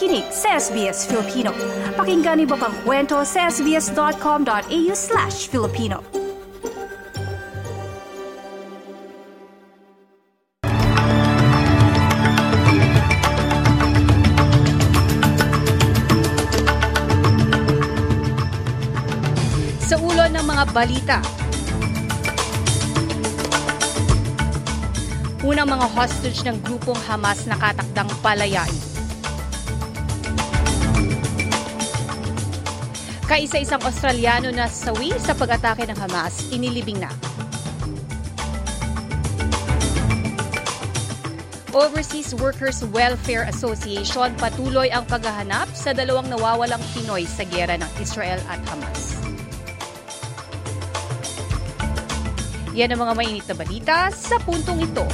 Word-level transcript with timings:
nakikinig 0.00 0.32
sa 0.32 0.56
SBS 0.56 1.04
Filipino. 1.04 1.52
Pakinggan 1.92 2.40
niyo 2.40 2.56
pang 2.56 2.72
kwento 2.88 3.20
sa 3.20 3.52
sbs.com.au 3.52 4.92
slash 4.96 5.52
Filipino. 5.52 6.00
Sa 19.84 20.00
ulo 20.00 20.24
ng 20.32 20.44
mga 20.48 20.64
balita, 20.72 21.20
Unang 25.40 25.72
mga 25.72 25.88
hostage 25.96 26.44
ng 26.44 26.56
grupong 26.60 27.00
Hamas 27.08 27.48
nakatakdang 27.48 28.12
palayain. 28.20 28.89
Kaisa-isang 33.30 33.78
Australiano 33.86 34.50
na 34.50 34.66
sawi 34.66 35.14
sa 35.22 35.38
pag-atake 35.38 35.86
ng 35.86 35.94
Hamas, 35.94 36.50
inilibing 36.50 36.98
na. 36.98 37.14
Overseas 41.70 42.34
Workers 42.34 42.82
Welfare 42.90 43.46
Association 43.46 44.34
patuloy 44.34 44.90
ang 44.90 45.06
paghahanap 45.06 45.70
sa 45.70 45.94
dalawang 45.94 46.26
nawawalang 46.26 46.82
Pinoy 46.90 47.22
sa 47.22 47.46
gera 47.46 47.78
ng 47.78 47.90
Israel 48.02 48.42
at 48.50 48.58
Hamas. 48.66 49.14
Yan 52.74 52.90
ang 52.90 53.06
mga 53.06 53.14
mainit 53.14 53.46
na 53.46 53.54
balita 53.54 54.10
sa 54.10 54.42
puntong 54.42 54.82
ito. 54.82 55.06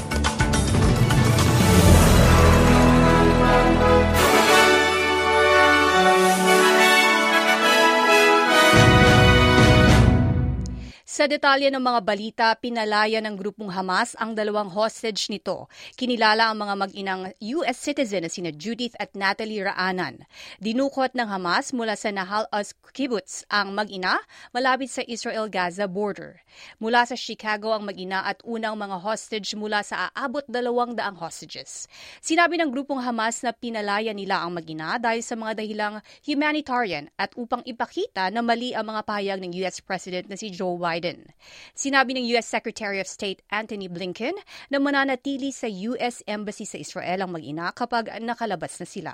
Sa 11.16 11.24
detalye 11.24 11.72
ng 11.72 11.80
mga 11.80 12.00
balita, 12.04 12.46
pinalaya 12.60 13.24
ng 13.24 13.40
grupong 13.40 13.72
Hamas 13.72 14.12
ang 14.20 14.36
dalawang 14.36 14.68
hostage 14.68 15.32
nito. 15.32 15.64
Kinilala 15.96 16.52
ang 16.52 16.60
mga 16.60 16.74
mag-inang 16.76 17.32
U.S. 17.56 17.80
citizen 17.80 18.20
na 18.20 18.28
sina 18.28 18.52
Judith 18.52 18.92
at 19.00 19.16
Natalie 19.16 19.64
Raanan. 19.64 20.28
Dinukot 20.60 21.16
ng 21.16 21.24
Hamas 21.24 21.72
mula 21.72 21.96
sa 21.96 22.12
Nahal 22.12 22.44
Oz 22.52 22.76
Kibbutz 22.92 23.48
ang 23.48 23.72
mag-ina 23.72 24.20
malapit 24.52 24.92
sa 24.92 25.00
Israel-Gaza 25.08 25.88
border. 25.88 26.44
Mula 26.84 27.08
sa 27.08 27.16
Chicago 27.16 27.72
ang 27.72 27.88
mag-ina 27.88 28.20
at 28.20 28.44
unang 28.44 28.76
mga 28.76 29.00
hostage 29.00 29.56
mula 29.56 29.80
sa 29.80 30.12
aabot 30.12 30.44
dalawang 30.44 31.00
daang 31.00 31.16
hostages. 31.16 31.88
Sinabi 32.20 32.60
ng 32.60 32.68
grupong 32.68 33.00
Hamas 33.00 33.40
na 33.40 33.56
pinalaya 33.56 34.12
nila 34.12 34.44
ang 34.44 34.52
mag-ina 34.52 35.00
dahil 35.00 35.24
sa 35.24 35.32
mga 35.32 35.64
dahilang 35.64 36.04
humanitarian 36.28 37.08
at 37.16 37.32
upang 37.40 37.64
ipakita 37.64 38.28
na 38.28 38.44
mali 38.44 38.76
ang 38.76 38.92
mga 38.92 39.00
pahayag 39.00 39.40
ng 39.40 39.56
U.S. 39.64 39.80
President 39.80 40.28
na 40.28 40.36
si 40.36 40.52
Joe 40.52 40.76
Biden 40.76 41.05
Biden. 41.06 41.30
Sinabi 41.74 42.18
ng 42.18 42.26
U.S. 42.34 42.50
Secretary 42.50 42.98
of 42.98 43.06
State 43.06 43.42
Antony 43.54 43.86
Blinken 43.86 44.34
na 44.72 44.82
mananatili 44.82 45.54
sa 45.54 45.70
U.S. 45.70 46.26
Embassy 46.26 46.66
sa 46.66 46.82
Israel 46.82 47.22
ang 47.22 47.30
mag-ina 47.38 47.70
kapag 47.70 48.10
nakalabas 48.18 48.74
na 48.82 48.86
sila. 48.88 49.12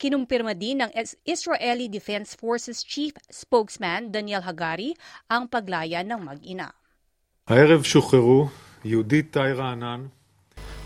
Kinumpirma 0.00 0.56
din 0.56 0.80
ng 0.80 0.90
Israeli 1.28 1.92
Defense 1.92 2.32
Forces 2.32 2.80
Chief 2.80 3.12
Spokesman 3.28 4.08
Daniel 4.08 4.40
Hagari 4.40 4.96
ang 5.28 5.50
paglaya 5.50 6.00
ng 6.00 6.20
mag-ina. 6.24 6.72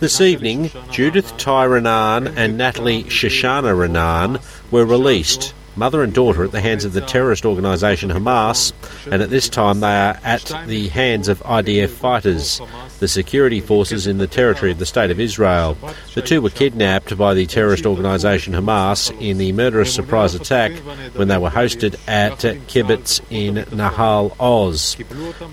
This 0.03 0.19
evening, 0.19 0.67
Judith 0.91 1.31
Tyranan 1.39 2.35
and 2.35 2.59
Natalie 2.59 3.07
Shoshana 3.07 3.71
Renan 3.71 4.43
were 4.75 4.83
released. 4.83 5.55
Mother 5.77 6.03
and 6.03 6.13
daughter 6.13 6.45
at 6.45 6.53
the 6.53 6.61
hands 6.61 6.85
of 6.85 6.93
the 6.93 7.01
terrorist 7.01 7.45
organisation 7.45 8.11
Hamas, 8.11 8.73
and 9.11 9.23
at 9.23 9.31
this 9.31 9.49
time 9.49 9.81
they 9.81 9.95
are 9.95 10.19
at 10.23 10.53
the 10.67 10.89
hands 10.89 11.29
of 11.29 11.41
IDF 11.41 11.91
fighters, 11.91 12.61
the 12.99 13.09
security 13.09 13.61
forces 13.61 14.07
in 14.07 14.19
the 14.19 14.27
territory 14.27 14.71
of 14.71 14.79
the 14.79 14.87
State 14.87 15.11
of 15.11 15.21
Israel. 15.21 15.77
The 16.15 16.23
two 16.23 16.43
were 16.43 16.51
kidnapped 16.51 17.17
by 17.17 17.35
the 17.35 17.47
terrorist 17.47 17.87
organisation 17.87 18.53
Hamas 18.55 19.11
in 19.21 19.39
the 19.39 19.53
murderous 19.53 19.95
surprise 19.95 20.35
attack 20.35 20.73
when 21.15 21.29
they 21.29 21.39
were 21.39 21.51
hosted 21.51 21.97
at 22.07 22.39
Kibbutz 22.39 23.21
in 23.31 23.57
Nahal 23.77 24.37
Oz. 24.39 24.97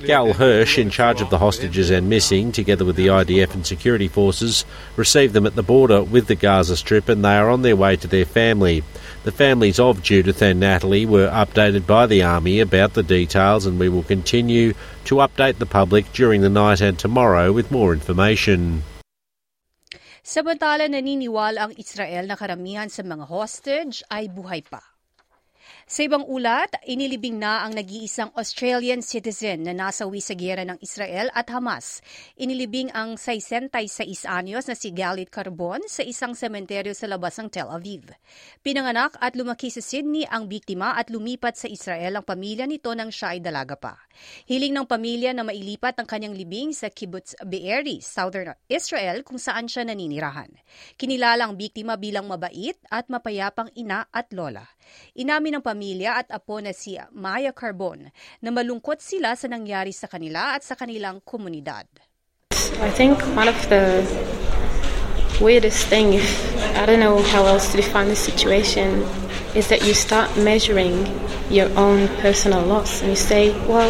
Gal 0.05 0.33
Hirsch, 0.33 0.77
in 0.77 0.89
charge 0.89 1.21
of 1.21 1.29
the 1.29 1.37
hostages 1.37 1.89
and 1.89 2.09
missing, 2.09 2.51
together 2.51 2.85
with 2.85 2.95
the 2.95 3.07
IDF 3.07 3.53
and 3.53 3.65
security 3.65 4.07
forces, 4.07 4.65
received 4.95 5.33
them 5.33 5.45
at 5.45 5.55
the 5.55 5.63
border 5.63 6.03
with 6.03 6.27
the 6.27 6.35
Gaza 6.35 6.77
Strip 6.77 7.09
and 7.09 7.23
they 7.23 7.35
are 7.35 7.49
on 7.49 7.61
their 7.61 7.75
way 7.75 7.95
to 7.95 8.07
their 8.07 8.25
family. 8.25 8.83
The 9.29 9.45
families 9.45 9.77
of 9.77 10.01
Judith 10.01 10.41
and 10.41 10.57
Natalie 10.59 11.05
were 11.05 11.29
updated 11.29 11.85
by 11.85 12.09
the 12.09 12.25
Army 12.25 12.65
about 12.65 12.97
the 12.97 13.05
details, 13.05 13.69
and 13.69 13.77
we 13.77 13.85
will 13.85 14.01
continue 14.01 14.73
to 15.05 15.21
update 15.21 15.61
the 15.61 15.69
public 15.69 16.09
during 16.17 16.41
the 16.41 16.49
night 16.49 16.81
and 16.81 16.97
tomorrow 16.97 17.53
with 17.53 17.69
more 17.69 17.93
information. 17.93 18.81
Samantala 20.25 20.89
naniniwala 20.89 21.69
ang 21.69 21.73
Israel 21.77 22.25
na 22.25 22.41
karamihan 22.41 22.89
sa 22.89 23.05
mga 23.05 23.29
hostage 23.29 24.01
ay 24.09 24.33
buhay 24.33 24.65
pa. 24.65 24.81
Sa 25.89 26.05
ibang 26.05 26.25
ulat, 26.25 26.69
inilibing 26.85 27.41
na 27.41 27.65
ang 27.65 27.73
nag-iisang 27.73 28.29
Australian 28.37 29.01
citizen 29.01 29.65
na 29.65 29.73
nasawi 29.73 30.21
sa 30.21 30.33
giyera 30.33 30.65
ng 30.65 30.81
Israel 30.81 31.29
at 31.33 31.49
Hamas. 31.53 32.01
Inilibing 32.37 32.89
ang 32.93 33.17
66 33.17 34.25
anyos 34.25 34.65
na 34.65 34.75
si 34.77 34.89
Galit 34.93 35.29
Carbon 35.29 35.81
sa 35.85 36.01
isang 36.01 36.33
sementeryo 36.33 36.93
sa 36.97 37.05
labas 37.05 37.37
ng 37.37 37.49
Tel 37.53 37.69
Aviv. 37.69 38.09
Pinanganak 38.65 39.17
at 39.21 39.37
lumaki 39.37 39.69
sa 39.69 39.81
Sydney 39.81 40.25
ang 40.25 40.49
biktima 40.49 40.97
at 40.97 41.13
lumipat 41.13 41.57
sa 41.57 41.69
Israel 41.69 42.17
ang 42.17 42.25
pamilya 42.25 42.65
nito 42.65 42.89
nang 42.97 43.13
siya 43.13 43.37
ay 43.37 43.39
dalaga 43.45 43.77
pa. 43.77 43.93
Hiling 44.49 44.73
ng 44.73 44.89
pamilya 44.89 45.31
na 45.37 45.45
mailipat 45.45 46.01
ang 46.01 46.07
kanyang 46.09 46.35
libing 46.35 46.73
sa 46.73 46.89
Kibbutz 46.89 47.37
Be'eri, 47.45 48.01
southern 48.01 48.57
Israel 48.67 49.21
kung 49.21 49.37
saan 49.37 49.69
siya 49.69 49.85
naninirahan. 49.85 50.49
Kinilala 50.97 51.45
ang 51.45 51.55
biktima 51.55 51.95
bilang 51.95 52.25
mabait 52.25 52.75
at 52.89 53.07
mapayapang 53.07 53.71
ina 53.77 54.09
at 54.09 54.33
lola. 54.33 54.65
Inamin 55.15 55.58
pamilya 55.61 56.23
at 56.23 56.27
apo 56.31 56.59
na 56.59 56.71
si 56.71 56.97
Maya 57.11 57.51
Carbon 57.51 58.11
na 58.41 58.49
malungkot 58.51 58.99
sila 59.03 59.35
sa 59.35 59.47
nangyari 59.47 59.93
sa 59.93 60.07
kanila 60.07 60.55
at 60.57 60.63
sa 60.63 60.75
kanilang 60.75 61.21
komunidad. 61.23 61.85
I 62.79 62.89
think 62.91 63.19
one 63.35 63.47
of 63.47 63.59
the 63.69 64.03
weirdest 65.41 65.87
thing, 65.87 66.13
if 66.13 66.27
I 66.75 66.85
don't 66.85 66.99
know 66.99 67.21
how 67.21 67.45
else 67.45 67.71
to 67.71 67.77
define 67.77 68.07
the 68.07 68.15
situation, 68.15 69.03
is 69.55 69.67
that 69.67 69.85
you 69.85 69.93
start 69.93 70.29
measuring 70.37 71.07
your 71.49 71.67
own 71.77 72.07
personal 72.19 72.61
loss 72.63 73.01
and 73.01 73.09
you 73.09 73.15
say, 73.15 73.51
well, 73.67 73.89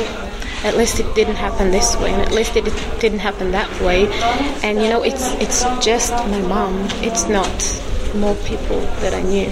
at 0.64 0.76
least 0.76 1.00
it 1.00 1.08
didn't 1.16 1.36
happen 1.36 1.72
this 1.72 1.96
way 1.98 2.12
and 2.12 2.22
at 2.22 2.32
least 2.32 2.56
it 2.56 2.66
didn't 3.00 3.20
happen 3.20 3.52
that 3.52 3.70
way. 3.82 4.08
And 4.64 4.82
you 4.82 4.90
know 4.90 5.04
it's 5.04 5.32
it's 5.40 5.64
just 5.84 6.12
my 6.12 6.42
mom. 6.42 6.88
It's 7.02 7.28
not 7.28 7.52
more 8.16 8.36
people 8.44 8.80
that 9.02 9.14
i 9.14 9.22
knew. 9.22 9.50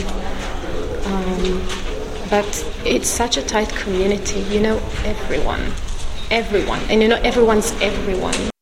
Um, 1.06 1.87
but 2.30 2.46
it's 2.86 3.10
such 3.10 3.38
a 3.38 3.42
tight 3.42 3.70
community. 3.70 4.42
You 4.42 4.62
know 4.62 4.78
everyone. 5.06 5.62
Everyone. 6.32 6.80
And 6.90 7.02
you 7.02 7.08
know 7.08 7.22
everyone's 7.24 7.72
everyone. 7.82 8.57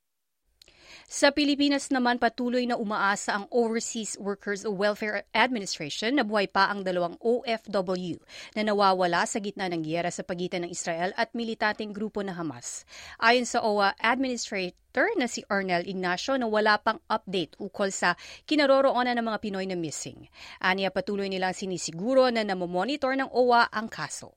Sa 1.16 1.32
Pilipinas 1.32 1.96
naman 1.96 2.20
patuloy 2.20 2.68
na 2.68 2.76
umaasa 2.76 3.40
ang 3.40 3.48
Overseas 3.48 4.20
Workers 4.20 4.68
Welfare 4.68 5.24
Administration 5.32 6.20
na 6.20 6.28
buhay 6.28 6.52
pa 6.52 6.68
ang 6.68 6.84
dalawang 6.84 7.16
OFW 7.24 8.20
na 8.52 8.68
nawawala 8.68 9.24
sa 9.24 9.40
gitna 9.40 9.72
ng 9.72 9.80
giyera 9.80 10.12
sa 10.12 10.28
pagitan 10.28 10.68
ng 10.68 10.76
Israel 10.76 11.16
at 11.16 11.32
militanteng 11.32 11.96
grupo 11.96 12.20
na 12.20 12.36
Hamas. 12.36 12.84
Ayon 13.24 13.48
sa 13.48 13.64
OWA 13.64 13.96
Administrator 13.96 15.08
na 15.16 15.32
si 15.32 15.40
Arnel 15.48 15.88
Ignacio 15.88 16.36
na 16.36 16.52
wala 16.52 16.76
pang 16.84 17.00
update 17.08 17.56
ukol 17.64 17.96
sa 17.96 18.20
kinaroroonan 18.44 19.16
ng 19.16 19.24
mga 19.24 19.40
Pinoy 19.40 19.72
na 19.72 19.80
missing. 19.80 20.28
Aniya 20.60 20.92
patuloy 20.92 21.32
nilang 21.32 21.56
sinisiguro 21.56 22.28
na 22.28 22.44
namomonitor 22.44 23.16
ng 23.16 23.32
OWA 23.32 23.72
ang 23.72 23.88
kaso. 23.88 24.36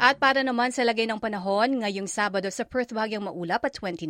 At 0.00 0.16
para 0.16 0.40
naman 0.40 0.72
sa 0.72 0.80
lagay 0.80 1.04
ng 1.04 1.20
panahon, 1.20 1.84
ngayong 1.84 2.08
Sabado 2.08 2.48
sa 2.48 2.64
Perth 2.64 2.96
bagyang 2.96 3.28
maulap 3.28 3.68
at 3.68 3.76
29, 3.76 4.08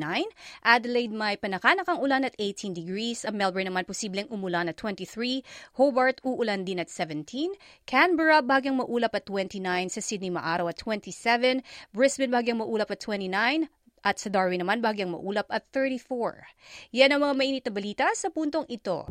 Adelaide 0.62 1.10
may 1.10 1.34
panakanakang 1.34 1.98
ulan 1.98 2.22
at 2.22 2.30
18 2.38 2.78
degrees, 2.78 3.26
Melbourne 3.26 3.66
naman 3.66 3.82
posibleng 3.82 4.30
umulan 4.30 4.70
at 4.70 4.78
23, 4.78 5.42
Hobart 5.74 6.22
uulan 6.22 6.62
din 6.62 6.78
at 6.78 6.86
17, 6.86 7.58
Canberra 7.90 8.38
bagyang 8.38 8.78
maulap 8.78 9.18
at 9.18 9.26
29, 9.26 9.90
sa 9.90 9.98
Sydney 9.98 10.30
maaraw 10.30 10.70
at 10.70 10.78
27, 10.78 11.58
Brisbane 11.90 12.30
bagyang 12.30 12.62
maulap 12.62 12.94
at 12.94 13.02
29, 13.02 13.66
at 14.06 14.16
sa 14.22 14.30
Darwin 14.30 14.62
naman 14.62 14.78
bagyang 14.78 15.10
maulap 15.10 15.50
at 15.50 15.66
34. 15.74 16.94
Yan 16.94 17.18
ang 17.18 17.26
mga 17.26 17.34
mainit 17.34 17.64
na 17.66 17.74
balita 17.74 18.06
sa 18.14 18.30
puntong 18.30 18.70
ito. 18.70 19.10